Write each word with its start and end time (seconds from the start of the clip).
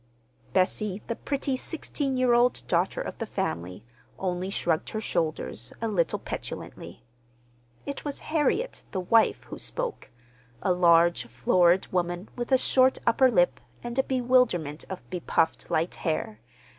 Bessie, 0.51 1.03
the 1.05 1.15
pretty, 1.15 1.55
sixteen 1.55 2.17
year 2.17 2.33
old 2.33 2.63
daughter 2.67 2.99
of 3.01 3.19
the 3.19 3.27
family, 3.27 3.83
only 4.17 4.49
shrugged 4.49 4.89
her 4.89 4.99
shoulders 4.99 5.73
a 5.79 5.87
little 5.87 6.17
petulantly. 6.17 7.03
It 7.85 8.03
was 8.03 8.21
Harriet, 8.33 8.81
the 8.93 8.99
wife, 8.99 9.43
who 9.43 9.59
spoke—a 9.59 10.73
large, 10.73 11.27
florid 11.27 11.85
woman 11.93 12.29
with 12.35 12.51
a 12.51 12.57
short 12.57 12.97
upper 13.05 13.29
lip, 13.29 13.59
and 13.83 13.99
a 13.99 14.03
bewilderment 14.03 14.85
of 14.89 15.07
bepuffed 15.11 15.69
light 15.69 15.93
hair. 16.01 16.39